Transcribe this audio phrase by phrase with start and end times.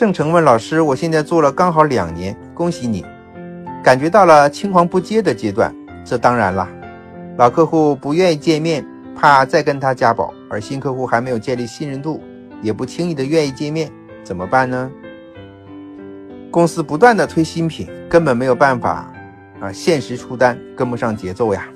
[0.00, 3.04] 郑成问老师：“我现在做了刚好两年，恭喜你，
[3.84, 5.70] 感觉到了青黄不接的阶段。
[6.06, 6.66] 这当然了，
[7.36, 8.82] 老客户不愿意见面，
[9.14, 12.18] 怕再跟他加保，而新客户还没有建立信任度，
[12.62, 13.92] 也不轻易的愿意见面，
[14.24, 14.90] 怎么办呢？
[16.50, 19.12] 公司不断的推新品，根本没有办法
[19.60, 21.68] 啊，限时出单，跟不上节奏呀。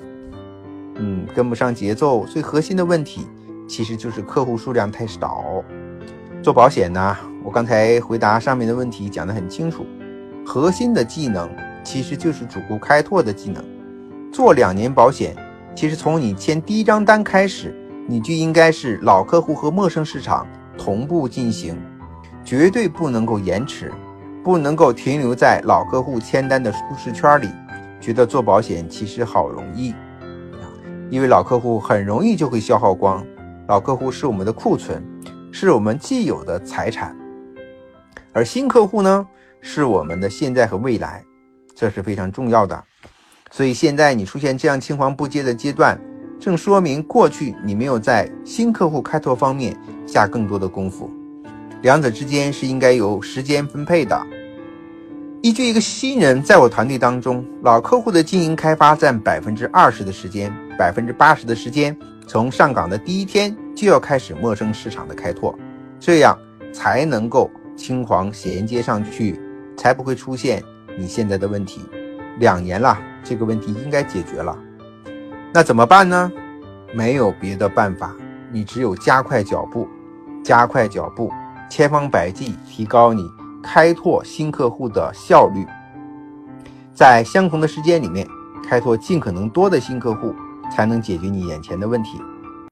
[0.95, 3.27] 嗯，跟不上节奏，最核心的问题
[3.67, 5.63] 其实就是客户数量太少。
[6.41, 7.15] 做保险呢？”
[7.45, 9.85] 我刚才回答上面的问题讲得很清楚，
[10.43, 11.47] 核心的技能
[11.83, 13.63] 其实就是主顾开拓的技能。
[14.33, 15.35] 做两年保险，
[15.75, 17.71] 其实从你签第一张单开始，
[18.07, 21.79] 你就应该是老客户和陌生市场同步进行，
[22.43, 23.93] 绝对不能够延迟，
[24.43, 27.47] 不能够停留在老客户签单的舒适圈里，
[28.01, 29.93] 觉得做保险其实好容易，
[31.11, 33.23] 因为老客户很容易就会消耗光，
[33.67, 34.99] 老客户是我们的库存，
[35.51, 37.15] 是我们既有的财产。
[38.35, 39.25] 而新客户呢，
[39.61, 41.23] 是我们的现在和未来，
[41.73, 42.83] 这是非常重要的。
[43.49, 45.97] 所以现在你出现这样青黄不接的阶段，
[46.37, 49.73] 正说明过去你没有在新客户开拓方面
[50.05, 51.09] 下更多的功夫。
[51.81, 54.21] 两者之间是应该有时间分配的。
[55.41, 65.57] 依据一个新人在我团队当中，老客户的经营开发占百分之二十的时间，百分之八十的时间从上岗的第一天就要开始陌生市场的开拓，
[66.01, 66.37] 这样
[66.73, 67.49] 才能够。
[67.75, 69.39] 青黄衔接上去，
[69.77, 70.63] 才不会出现
[70.97, 71.81] 你现在的问题。
[72.39, 74.57] 两年了，这个问题应该解决了。
[75.53, 76.31] 那怎么办呢？
[76.93, 78.15] 没有别的办法，
[78.51, 79.87] 你只有加快脚步，
[80.43, 81.31] 加快脚步，
[81.69, 83.29] 千方百计提高你
[83.61, 85.65] 开拓新客户的效率。
[86.93, 88.25] 在相同的时间里面，
[88.65, 90.33] 开拓尽可能多的新客户，
[90.71, 92.21] 才能解决你眼前的问题。